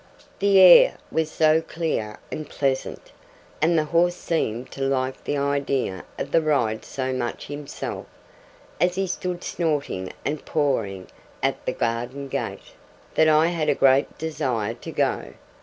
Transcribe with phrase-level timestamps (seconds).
[0.39, 3.11] The air was so clear and pleasant,
[3.61, 8.07] and the horse seemed to like the idea of the ride so much himself,
[8.79, 11.05] as he stood snorting and pawing
[11.43, 12.73] at the garden gate,
[13.13, 15.33] that I had a great desire to go.